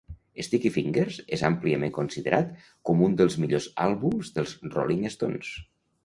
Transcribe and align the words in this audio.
"Sticky 0.45 0.69
Fingers" 0.75 1.17
és 1.35 1.41
àmpliament 1.49 1.91
considerat 1.97 2.49
com 2.89 3.03
un 3.09 3.17
dels 3.19 3.35
millors 3.43 3.67
àlbums 3.85 4.33
dels 4.39 4.55
Rolling 4.77 5.05
Stones. 5.17 5.53